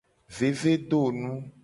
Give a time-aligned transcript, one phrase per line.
[0.37, 1.33] Vevedonu.